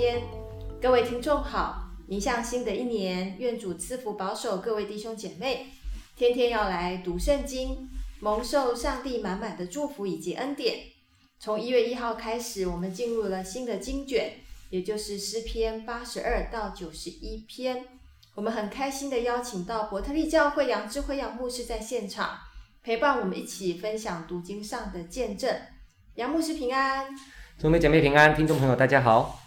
[0.00, 0.22] 天，
[0.80, 5.66] 各位听众好，迎向新的一年，愿主赐福保守各位弟兄姐妹，
[6.16, 7.86] 天天要来读圣经，
[8.18, 10.84] 蒙受上帝满满的祝福以及恩典。
[11.38, 14.36] 从一月一号开始，我们进入了新的经卷，
[14.70, 17.84] 也就是诗篇八十二到九十一篇。
[18.34, 22.38] 我们很开心的邀请到伯特利教会杨智辉杨牧师在现场，
[22.82, 25.54] 陪伴我们一起分享读经上的见证。
[26.14, 27.06] 杨牧师平安。
[27.60, 29.39] 兄妹姐妹平安，听众朋友大家好。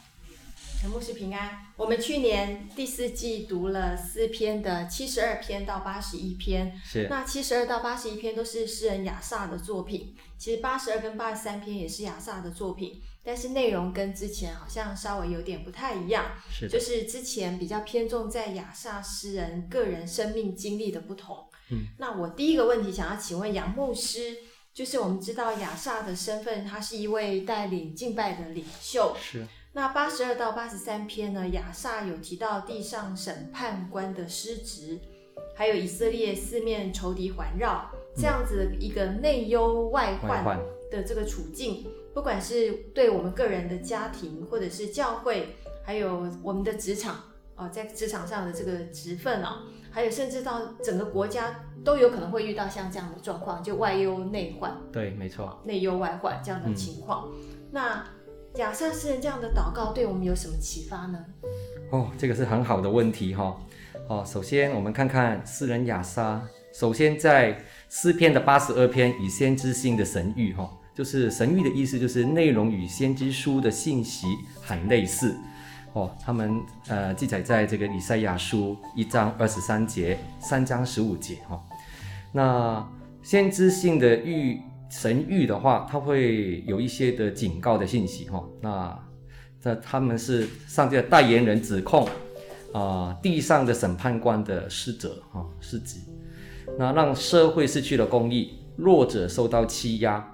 [0.83, 1.65] 杨牧师平安。
[1.77, 7.07] 我们去年第四季读了四篇的七十二篇到八十一篇，是。
[7.09, 16.67] 那七十二到八十一篇都是诗人雅萨的作品，其实八十二跟八十三篇也是雅萨的作品，但是内容跟之前好像稍微有点不太一样，是。
[16.67, 21.47] 就是之前比较偏重在雅萨诗人个人生命经历的不同。
[21.69, 21.87] 嗯。
[21.97, 24.35] 那我第一个问题想要请问杨牧师。
[24.73, 29.15] 就是我们知道亚萨的身份，他是一位带领敬拜的领袖。
[29.21, 29.45] 是。
[29.75, 34.99] 那八十二到八十三篇呢，亚萨有提到地上审判官的失职，
[35.55, 40.59] 还有以色列四面仇敌环绕，这样子的一个内忧外患
[40.91, 47.15] 的这个处境，不管是对我们个人的家庭，或者是教会，还有我们的职场。
[47.55, 54.75] 哦，在职场上的这个职分啊，还有甚至到整个国家都有可能会遇到像这样的状况，就外忧内患。
[54.91, 57.29] 对，没错，内忧外患这样的情况。
[57.31, 57.39] 嗯、
[57.71, 58.03] 那
[58.57, 61.17] 亚萨诗人这样的祷告对我们有什么启发呢？
[61.89, 63.57] 哦，这个是很好的问题哈、
[64.07, 64.23] 哦。
[64.25, 66.39] 首先我们看看诗人亚萨，
[66.71, 67.57] 首先在
[67.89, 74.27] 诗篇的八十二篇以先知性的神谕哈，就是神谕的意思就是内容与先知书的信息
[74.61, 75.35] 很类似。
[75.93, 81.61] 哦，他们呃记载在这个以赛亚书一章二十三节，三章十五节哈、哦。
[82.31, 82.87] 那
[83.23, 88.49] 先知性的諭神谕的话，它会有一些的警告的信息哈、哦。
[88.61, 88.99] 那
[89.59, 92.07] 这他们是上帝的代言人，指控
[92.73, 95.99] 啊、地上的审判官的失责哈失职，
[96.77, 100.29] 那让社会失去了公义，弱者受到欺压。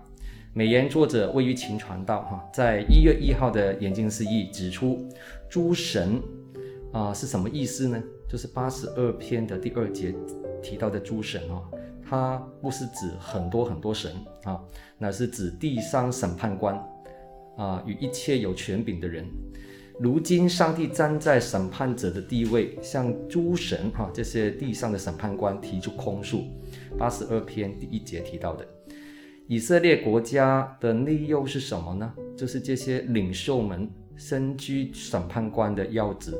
[0.51, 5.07] 美言作者位于秦传道哈，在一月一号的研经释义指出，
[5.47, 6.19] 诸神
[6.91, 8.01] 啊是什么意思呢？
[8.27, 10.13] 就是八十二篇的第二节
[10.61, 11.63] 提到的诸神哦，
[12.09, 14.11] 它不是指很多很多神
[14.43, 14.59] 啊，
[14.97, 16.75] 那是指地上审判官
[17.55, 19.23] 啊与一切有权柄的人。
[19.99, 26.45] 如今上帝站在审判者的地位，向诸神哈这些地上的审判官提出控诉。
[26.97, 28.65] 八十二篇第一节提到的。
[29.45, 32.13] 以色列国家的内忧是什么呢？
[32.37, 36.33] 就是这些领袖们身居审判官的要职，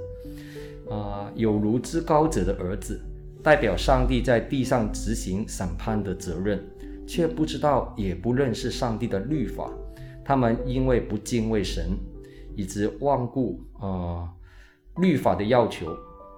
[0.89, 3.01] 啊、有如至高者的儿子，
[3.43, 6.63] 代表上帝在地上执行审判的责任，
[7.07, 9.69] 却不知道也不认识上帝的律法。
[10.23, 11.97] 他们因为不敬畏神，
[12.55, 14.29] 以致罔顾啊、呃、
[14.97, 15.97] 律法的要求，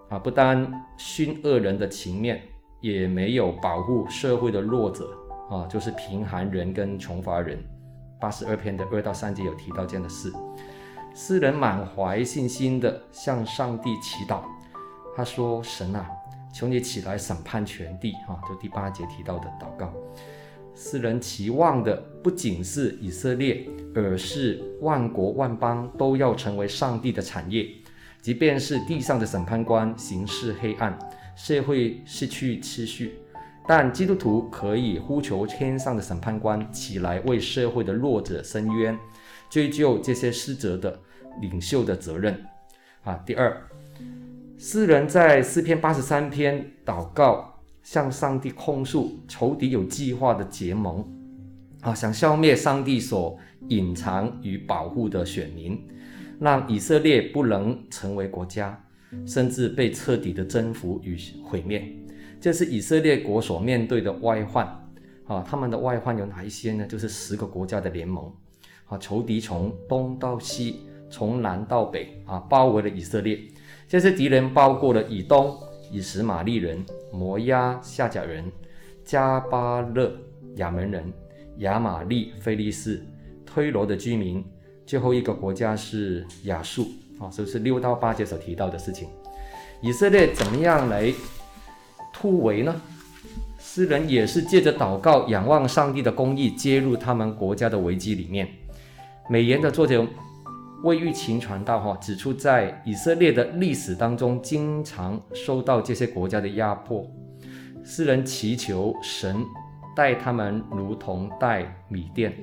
[0.10, 2.42] 啊，不单徇恶人的情面，
[2.80, 5.18] 也没有保护社会的弱者。
[5.50, 7.62] 啊，就是贫寒人跟穷乏人，
[8.22, 10.32] 八十二篇的二到三节有提到这样的事。
[11.14, 14.44] 诗人满怀信心的向上帝祈祷，
[15.14, 16.08] 他说：“神啊，
[16.54, 19.94] 求你起来审判全地。”啊，就第八节提到的祷告。
[20.74, 27.68] 世人期望的不仅是以色列，而是万国万邦都要成为上帝的产业。
[28.22, 30.98] 即便是地上的审判官行事黑暗，
[31.36, 33.20] 社会失去秩序。
[33.68, 38.98] 但基督徒可以呼求天上的审判官起来为社会的弱者伸冤，
[39.50, 41.00] 追究这些失责的
[41.42, 42.44] 领袖的责任。
[43.04, 43.56] 啊，第二，
[44.64, 51.04] 诗人在诗篇八十三篇祷告，向上帝控诉仇敌有计划的结盟，
[51.82, 53.36] 啊，想消灭上帝所
[53.70, 55.84] 隐藏与保护的选民，
[56.40, 58.80] 让以色列不能成为国家，
[59.26, 61.84] 甚至被彻底的征服与毁灭。
[62.40, 64.64] 这是以色列国所面对的外患，
[65.26, 66.86] 啊，他们的外患有哪一些呢？
[66.86, 68.32] 就是十个国家的联盟，
[68.86, 73.40] 啊，仇敌从东到西，从南到北，啊，包围了以色列。
[73.88, 75.58] 这些敌人包括了以东、
[75.92, 78.52] 以实玛利人、摩押、夏甲人、
[79.06, 80.12] 迦巴勒、
[80.56, 81.12] 亚门人、
[81.58, 83.04] 亚玛利、菲利斯、
[83.46, 84.44] 推罗的居民。
[84.86, 86.88] 最后一个国家是亚述，
[87.20, 89.08] 啊，是不是六到八节所提到的事情？
[89.82, 91.14] 以色列怎么样来？
[92.14, 92.82] 突围呢？
[93.58, 98.48] 诗人也是借着祷告，仰望上帝的公义，介入他们国家的危机里面。
[99.30, 100.06] 美言的作者
[100.84, 107.06] 魏玉琴传道哈指出，在以色列的历史当中，经常受到这些国家的压迫。
[107.84, 109.44] 诗人祈求神
[109.96, 112.34] 待他们如同待米甸，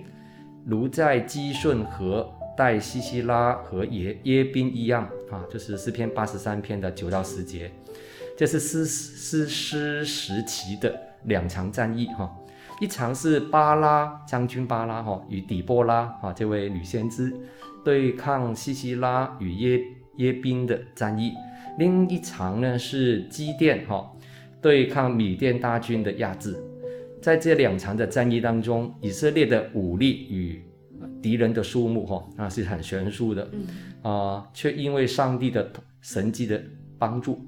[0.64, 7.70] 如在基顺河待西西拉和耶耶宾一样啊，就是诗篇八十三篇的九到十节，
[8.36, 12.32] 这是士士师时期的两场战役哈。
[12.80, 17.32] 一场是巴拉将军巴拉哈与底波拉哈这位女先知
[17.84, 19.80] 对抗西西拉与耶
[20.16, 21.32] 耶宾的战役，
[21.78, 24.10] 另一场呢是基甸哈
[24.60, 26.56] 对抗米甸大军的压制。
[27.20, 30.62] 在这两场的战役当中，以色列的武力与
[31.20, 33.50] 敌人的数目哈那是很悬殊的，
[34.02, 35.70] 啊，却因为上帝的
[36.00, 36.62] 神迹的
[36.96, 37.40] 帮助，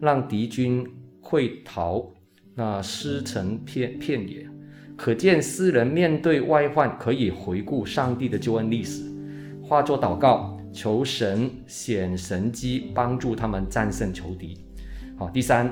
[0.00, 0.86] 让敌军
[1.20, 2.08] 溃逃，
[2.54, 4.46] 那尸成片片野。
[4.96, 9.02] 可见诗人面对外患，可以回顾上帝的救恩历史，
[9.68, 14.56] 化作祷告，求神显神机，帮助他们战胜仇敌。
[15.18, 15.70] 好，第三，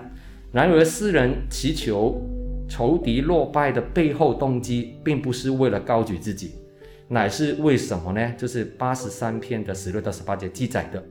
[0.52, 2.20] 然而诗人祈求
[2.68, 6.56] 仇敌落败的背后动机，并不是为了高举自己，
[7.08, 8.34] 乃是为什么呢？
[8.36, 11.02] 就是八十三篇的十六到十八节记载的：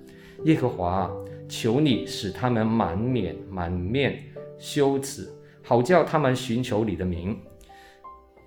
[0.43, 1.09] 耶和华，
[1.49, 4.19] 求你使他们满面满面
[4.59, 5.27] 羞耻，
[5.63, 7.35] 好叫他们寻求你的名。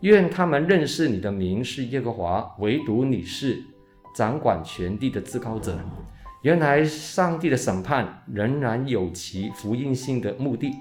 [0.02, 3.60] 愿他们认识你的名是耶和华，唯独你是
[4.18, 5.78] 掌管全地的至高者。
[6.42, 10.74] 原来上帝的审判仍然有其福音性的目的，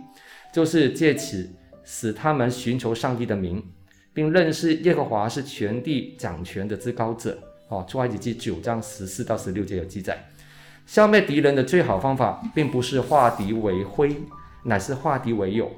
[0.52, 1.48] 就是借此
[1.84, 3.64] 使他们寻求上帝的名，
[4.12, 7.38] 并认识耶和华是全地掌权的至高者。
[7.68, 10.18] 哦，出埃及记九章十四到十六节有记载。
[10.88, 14.16] 消灭敌人的最好方法，并不是化敌为灰，
[14.64, 15.70] 乃是化敌为友。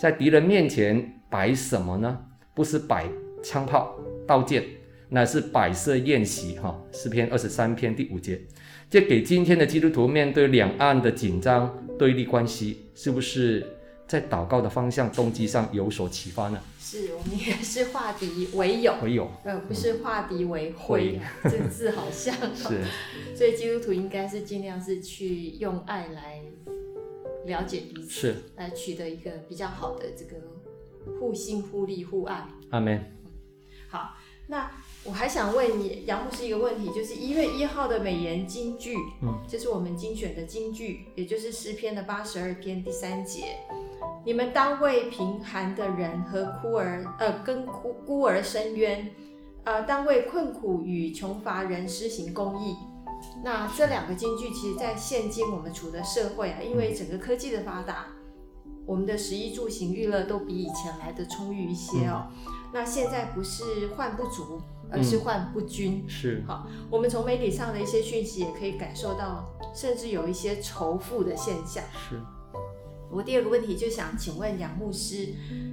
[0.00, 2.18] 在敌人面前摆什么呢？
[2.54, 3.06] 不是摆
[3.42, 3.94] 枪炮、
[4.26, 4.64] 刀剑，
[5.08, 6.58] 乃是摆设宴席。
[6.58, 8.40] 哈，诗篇二十三篇第五节，
[8.88, 13.66] 这给今天的基督徒面对两岸的紧张对立关系，是不是
[14.06, 16.60] 在祷告的方向、动机上有所启发呢？
[16.78, 22.34] 是我们也是化敌为友，为友，呃，不是化敌为灰，嗯、这个字好像。
[22.54, 22.84] 是，
[23.34, 26.42] 所以基督徒应该是尽量是去用爱来
[27.46, 30.36] 了解彼此，是来取得一个比较好的这个。
[31.20, 32.48] 互信、互利、互爱。
[32.70, 33.00] 阿门。
[33.88, 34.16] 好，
[34.48, 34.70] 那
[35.04, 43.56] 我还想问你杨牧师一个问题，就是一月一号的美言金句，嗯，就是我们精选的金句，也就是诗篇的八十二篇第三节，
[44.24, 49.10] 你们当为贫寒的人和孤儿，呃，跟孤孤儿伸冤，
[49.64, 52.76] 呃，当为困苦与穷乏人施行公义。
[53.42, 58.06] 那这两个金句，其实在现今我们处的社会啊，因为整个科技的发达。
[58.86, 62.28] 我们的食衣住行娱乐都比以前来的充裕一些哦。
[62.46, 66.04] 嗯、那现在不是患不足，而是患不均。
[66.06, 71.82] 嗯、是好，我们从媒体上的一些讯息也可以感受到，甚至有一些仇富的现象。
[72.08, 72.20] 是。
[73.10, 75.32] 我第二个问题就想请问杨牧师，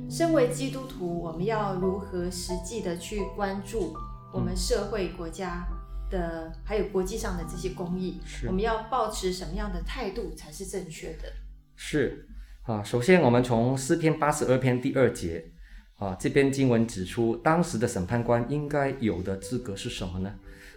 [0.09, 3.95] 身为基督徒，我们要如何实际的去关注
[4.31, 5.67] 我们社会、国家
[6.09, 8.19] 的，嗯、还有国际上的这些公益？
[8.25, 8.47] 是。
[8.47, 11.33] 我们要保持什么样的态度才是正确的？
[11.75, 12.27] 是。
[12.63, 15.43] 啊，首先我们从诗篇八十二篇第二节，
[15.97, 20.33] 啊，这篇经文指出，当时的审判官应该有的资格是什么呢？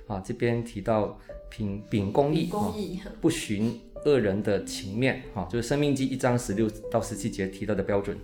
[0.08, 1.16] 啊，这边提到
[1.48, 8.18] 秉秉公义，公义啊，不寻恶人的情面，啊，就是生命记一章十六到十七节提到的标准，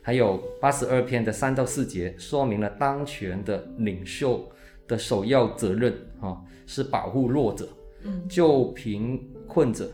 [0.00, 4.50] 还有八十二篇的三到四节，说明了当权的领袖
[4.88, 7.68] 的首要责任，啊，是保护弱者，
[8.04, 9.92] 嗯救贫困者，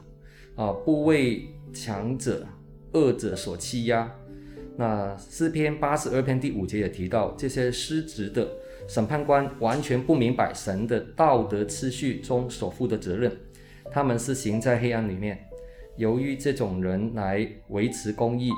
[0.54, 2.46] 啊，不为强者。
[2.92, 4.10] 恶者所欺压，
[4.76, 8.48] 那诗篇八十二篇第五节也提到，这些失职的
[8.88, 13.36] 审判官完全不明白神的道德秩序中所负的责任，
[13.90, 15.38] 他们是行在黑暗里面。
[15.96, 18.50] 由于这种人来维持公义，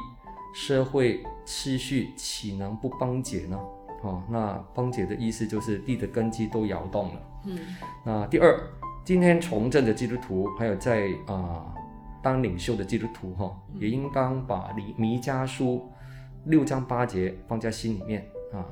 [0.55, 3.59] 社会秩序岂能不崩解呢？
[4.03, 7.23] 哦，那崩解的意思就是地的根基都摇动了。
[7.47, 7.59] 嗯，
[8.05, 8.59] 那第二，
[9.05, 11.75] 今天从政的基督徒还有在啊。
[11.75, 11.80] 呃
[12.23, 15.91] 当领袖的基督徒哈，也应当把弥弥迦书
[16.47, 18.67] 六章八节放在心里面啊。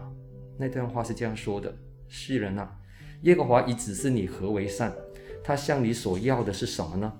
[0.58, 1.74] 那段话是这样说的：
[2.08, 2.76] 世人啊，
[3.22, 4.92] 耶和华已指示你何为善，
[5.42, 7.12] 他向你所要的是什么呢？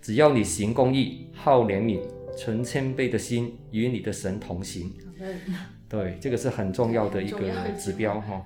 [0.00, 2.00] 只要你行公义，好怜悯，
[2.36, 4.92] 存谦卑的心，与你的神同行。
[5.88, 7.38] 对，这个是很重要的一个
[7.78, 8.44] 指标哈。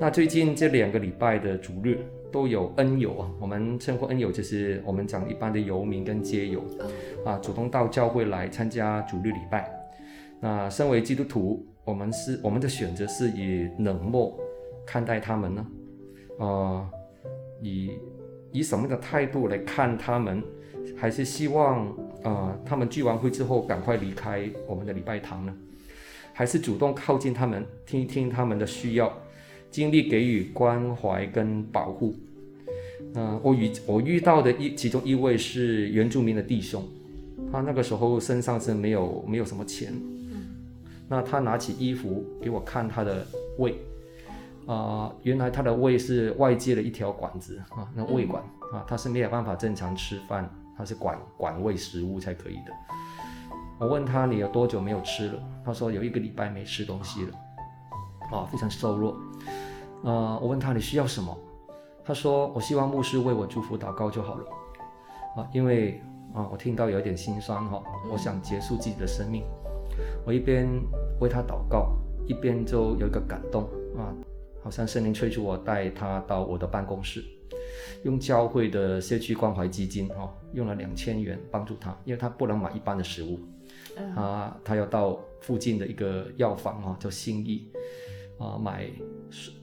[0.00, 1.98] 那最近这两个礼拜的主日。
[2.30, 6.62] 都有恩友啊，我们称呼恩友就是我们讲一般的游民跟街友，
[7.24, 9.66] 啊，主动到教会来参加主日礼拜。
[10.38, 14.38] 那身为基督徒，我们是我们的选择是以冷漠
[14.86, 15.66] 看待他们呢？
[16.38, 16.90] 啊、呃，
[17.62, 17.92] 以
[18.52, 20.44] 以什么样的态度来看他们？
[20.98, 21.88] 还是希望
[22.22, 25.56] 啊、呃，他们聚完会之后赶快离开我们的礼拜堂呢？
[26.38, 29.12] 还是主动靠近他们，听一听他们的需要？
[29.72, 32.14] 尽力给予关怀跟保护，
[33.12, 36.80] 那我遇我遇到的一其中一位是原住民的弟兄，
[37.50, 39.92] 他那个时候身上是没有没有什么钱，
[41.08, 43.26] 那他拿起衣服给我看他的
[43.58, 43.72] 胃，
[44.64, 48.40] 啊、呃，原来他的胃是外界的一条管子啊，那胃管
[48.72, 52.72] 啊，他是没有办法正常吃饭，他是管管胃食物才可以的。
[53.80, 55.42] 我问他，你有多久没有吃了？
[55.64, 57.32] 他说有一个礼拜没吃东西了，
[58.32, 59.16] 啊，非常瘦弱。
[60.02, 61.36] 呃，我问他，你需要什么？
[62.04, 64.44] 他说我希望牧师为我祝福祷告就好了。
[65.36, 66.02] 啊，因为
[66.34, 67.80] 啊，我听到有点心酸哈，
[68.10, 69.44] 我想结束自己的生命。
[70.26, 70.68] 我一边
[71.20, 71.92] 为他祷告，
[72.26, 73.62] 一边就有一个感动
[73.96, 74.10] 啊，
[74.64, 77.24] 好像圣灵催促我带他到我的办公室，
[78.02, 83.38] 用教会的社区关怀基金哈，用了两千元帮助他，因为他不能买一般的食物。
[84.16, 87.70] 啊，他要到附近的一个药房啊，叫信义
[88.38, 88.88] 啊，买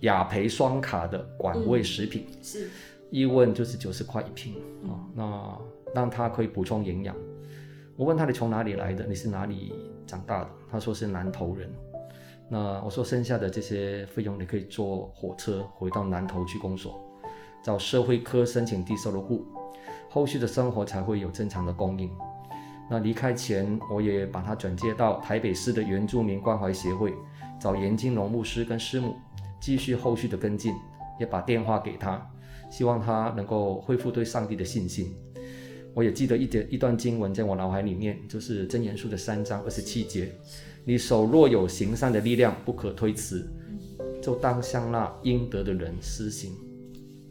[0.02, 2.26] 雅培双卡的管胃食品。
[2.30, 2.70] 嗯、是，
[3.10, 5.58] 一问就是九十块一瓶啊，那
[5.94, 7.16] 让他可以补充营养。
[7.96, 9.06] 我问他，你从哪里来的？
[9.06, 9.74] 你是哪里
[10.06, 10.50] 长大的？
[10.70, 11.72] 他说是南投人。
[12.50, 17.02] 那我说剩下的这些费用，你可以坐火车回到南投去公所，
[17.64, 19.46] 找社会科申请低收入户，
[20.10, 22.12] 后续的生活才会有正常的供应。
[22.90, 27.14] 那离开前，我也把他转接到台北市的原住民关怀协会，
[27.60, 29.16] 找严金龙牧师跟师母
[29.60, 30.74] 继续后续的跟进，
[31.20, 32.24] 也把电话给他，
[32.70, 35.16] 希望他能够恢复对上帝的信心。
[35.96, 40.32] 我也记得一点一段经文在我脑海里面，就是真言书的三章二十七节：
[40.84, 43.50] 你手若有行善的力量，不可推辞，
[44.22, 46.54] 就当向那应得的人施行。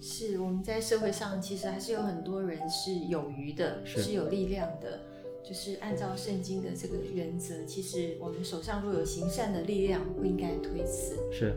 [0.00, 5.00] 是我们在社会上其实还是有很多人是有余的，是，是有力量的。
[5.46, 11.16] 就是按照圣经的这个原则，其实我们手上若有行善的力量，不应该推辞。
[11.30, 11.54] 是，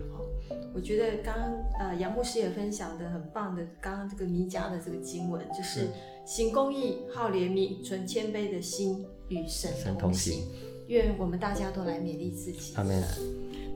[0.75, 5.87] 我觉得刚刚呃杨牧师也分享的很棒的，刚刚这个弥迦的这个经文，就是
[6.25, 10.43] 行公义、好怜悯、存谦卑的心，与神同行。
[10.87, 12.73] 愿我们大家都来勉励自己。
[12.75, 13.01] 阿门。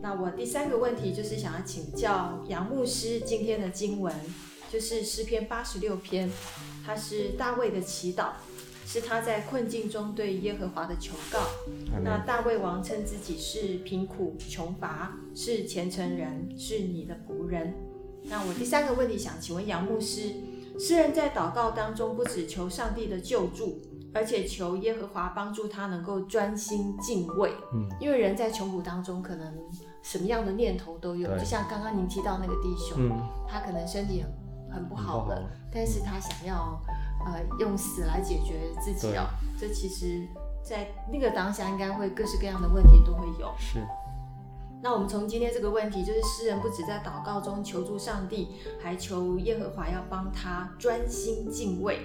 [0.02, 4.14] 那我第三个问题就是想要请教杨牧师今天的经文，
[4.70, 6.30] 就是诗篇八十六篇，
[6.86, 8.32] 它是大卫的祈祷。
[8.92, 11.40] 是他在困境中对耶和华的求告。
[12.04, 17.74] 那大卫王称自己是贫苦穷乏，是虔诚人，是你的仆人。
[18.24, 20.34] 那我第三个问题想请问杨牧师，
[20.78, 23.82] 诗人在祷告当中不只求上帝的救助，
[24.14, 27.54] 而且求耶和华帮助他能够专心敬畏。
[27.74, 29.58] 嗯，因为人在穷苦当中，可能
[30.04, 31.30] 什么样的念头都有。
[31.38, 33.18] 就像刚刚您提到那个弟兄，嗯、
[33.48, 36.78] 他可能身体很很不好了，但是他想要。
[37.26, 39.28] 呃，用死来解决自己哦，
[39.60, 40.28] 这其实，
[40.64, 43.52] 在那个当下，应该会各式各样的问题都会有。
[43.58, 43.80] 是。
[44.84, 52.00] 那我们从今天这个问题，就是诗人不止在祷告中求助上帝，还求耶和华要帮他专心敬畏。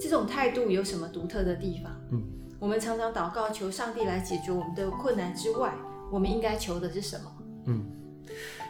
[0.00, 1.92] 这种态度有什么独特的地方？
[2.10, 2.22] 嗯，
[2.58, 5.72] 我们常常祷告求上帝来解决我们的困难之外，
[6.10, 7.32] 我们应该求的是什么？
[7.66, 7.86] 嗯，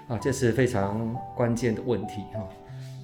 [0.08, 2.46] 啊，这是非常关键的问题哈。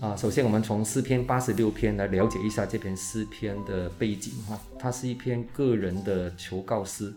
[0.03, 7.15] 啊，首先我们从诗篇八十六篇来了解一下这篇诗篇的背景哈，它是一篇个人的求告诗，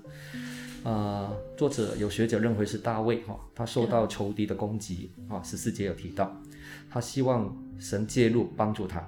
[0.84, 6.40] 啊，作者有学者认为是大卫哈，他受到仇敌的攻击啊，十四节有提到，
[6.88, 9.04] 他希望神介入帮助他。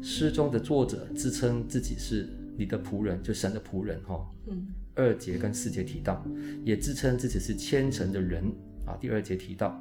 [0.00, 6.24] 诗中的作者自称自己是你的仆人，就神的仆人哈，嗯，二节跟四节提到，
[6.64, 8.44] 也自称自己是虔诚的人。
[8.90, 9.80] 啊，第二节提到，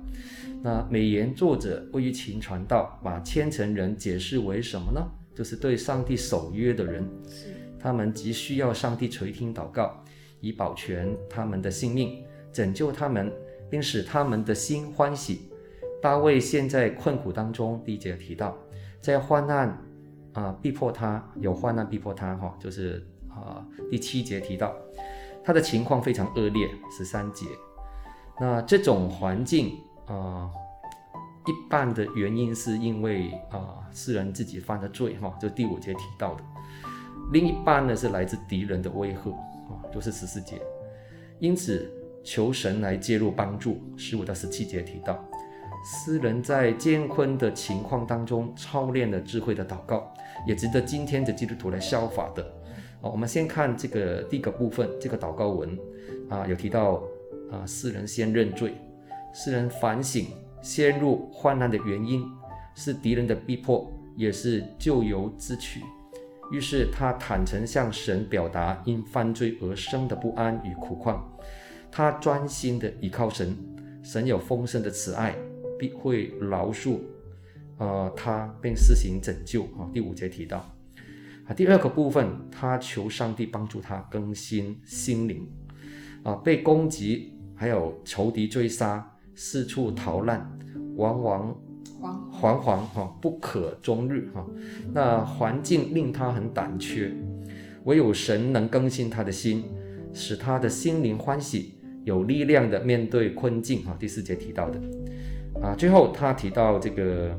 [0.61, 5.01] 那美言作者位于秦传道，把虔诚人解释为什么呢？
[5.33, 7.47] 就是对上帝守约的人，是
[7.79, 10.03] 他们急需要上帝垂听祷告，
[10.41, 13.31] 以保全他们的性命，拯救他们，
[13.69, 15.49] 并使他们的心欢喜。
[16.01, 18.57] 大卫现在困苦当中，第一节提到，
[19.01, 19.69] 在患难
[20.33, 24.75] 啊、呃、逼迫他，有患难逼迫他哈，就是啊、呃、第七节提到，
[25.43, 27.45] 他的情况非常恶劣，十三节。
[28.41, 30.49] 那这种环境啊、
[31.45, 36.43] 一半的原因是因为啊，诗、人自己犯的罪哈，就第五节提到的；
[37.33, 40.61] 另一半呢是来自敌人的威吓啊，就是十四节。
[41.39, 41.91] 因此，
[42.23, 43.81] 求神来介入帮助。
[43.97, 45.21] 十五到十七节提到，
[45.83, 50.13] 诗人在艰困的情况当中操练了智慧的祷告，
[50.47, 52.41] 也值得今天的基督徒来效法的。
[53.01, 55.77] 啊，我们先看这个第一个部分，这个祷告文
[56.29, 57.03] 啊，有提到。
[57.51, 58.75] 啊，世人先认罪，
[59.33, 60.27] 世人反省
[60.61, 62.23] 陷入患难的原因
[62.75, 65.81] 是敌人的逼迫，也是咎由自取。
[66.51, 71.23] 于是他坦诚向神表达因犯罪而生的不安与苦况。
[71.91, 73.55] 他专心的倚靠神，
[74.03, 75.35] 神有丰盛的慈爱，
[75.77, 76.99] 必会饶恕
[77.77, 79.89] 呃，他并施行拯救啊。
[79.93, 80.57] 第五节提到
[81.47, 85.47] 啊，第二个部分，他求上帝帮助他更新心灵
[86.23, 90.49] 啊，被攻击还有仇敌追杀，四处逃难，
[90.95, 91.53] 往往
[92.31, 94.47] 惶惶哈，不可终日哈。
[94.93, 97.11] 那环境令他很胆怯，
[97.83, 99.65] 唯有神能更新他的心，
[100.13, 101.75] 使他的心灵欢喜，
[102.05, 103.93] 有力量的面对困境哈。
[103.99, 104.79] 第四节提到的
[105.61, 107.37] 啊，最后他提到这个。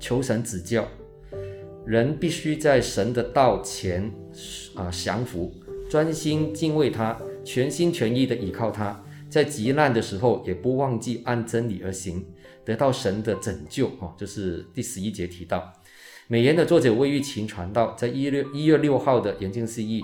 [0.00, 0.86] 求神指教，
[1.86, 4.12] 人必须在神的道前
[4.74, 5.50] 啊降服，
[5.88, 9.02] 专心敬畏他，全心全意的倚靠他，
[9.34, 12.24] 在极难的时候也不忘记按真理而行，
[12.64, 13.88] 得到神的拯救。
[13.96, 15.72] 哈，这是第十一节提到。
[16.28, 20.00] 美言的作者魏玉琴传道，在一月一月六号的研经释义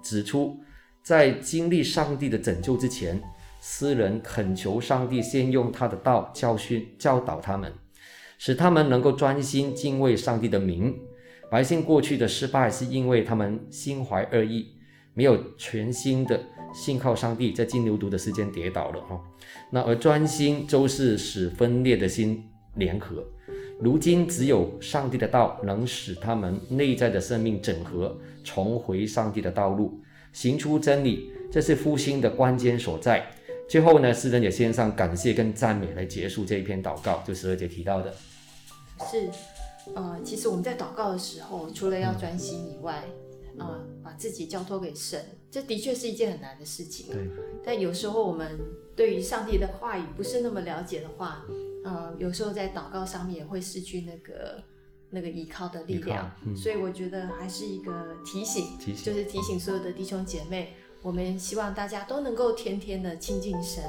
[0.00, 0.60] 指出，
[1.02, 3.20] 在经历上帝的拯救之前，
[3.60, 7.72] 诗人恳求上帝先用他的道教训教导他们。
[8.38, 10.94] 使他们能够专心敬畏上帝的名。
[11.50, 14.77] 百姓过去的失败，是因为他们心怀恶意，
[15.14, 16.40] 没有全心的
[16.74, 19.20] 信靠上帝，在金牛犊的时间跌倒了哈。
[19.70, 23.24] 那而专心就是使分裂的心联合。
[23.80, 30.00] 如今只有上帝的道能使他们内在的生命整合，重回上帝的道路，
[30.32, 31.30] 行出真理。
[31.50, 33.26] 这是复兴的关键所在。
[33.68, 38.12] 最后呢，诗人也献上感谢跟赞美来结束这一篇祷告，就十二节提到的。
[39.10, 39.30] 是，
[39.94, 43.04] 呃，其实我们在祷告的时候，除了要专心以外，
[43.58, 47.12] 啊、呃，把自己交托给神，这的确是一件很难的事情。
[47.12, 47.28] 对。
[47.64, 48.58] 但有时候我们
[48.96, 51.44] 对于上帝的话语不是那么了解的话，
[51.84, 54.62] 呃，有时候在祷告上面也会失去那个
[55.10, 56.30] 那个依靠的力量。
[56.46, 63.84] 嗯、所以我觉得还是一个提醒，提醒，就是提醒所有的弟兄姐妹，我们希望大家都能够天天的亲近神，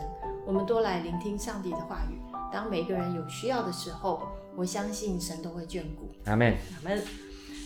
[0.46, 2.20] 我们多来聆听上帝的话语。
[2.52, 4.28] 当每个人有需要的时候。
[4.56, 6.10] 我相信神都会眷顾。
[6.26, 6.52] 阿门。
[6.52, 7.02] 阿门。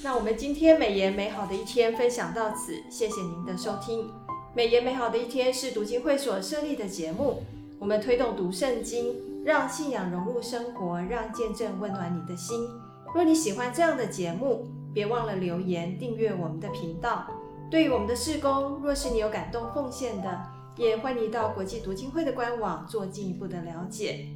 [0.04, 4.12] 那我们今天美言美好的一天分享到此，谢谢您的收听。
[4.54, 7.42] 美言美好的一天是读经会所设立的节目，
[7.80, 12.68] 我们推动读圣经，让信仰融入生活，让见证温暖你的心。
[13.16, 17.26] 若你喜欢这样的节目，别忘了留言订阅我们的频道。
[17.72, 20.42] 对于我们的事工，若是你有感动奉献的，
[20.76, 24.28] 也欢迎你到国际读经会的官网做进一步的了解。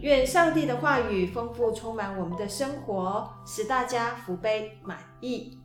[0.00, 5.58] 愿上帝的话语丰富充满我们的生活，使大家福杯满溢。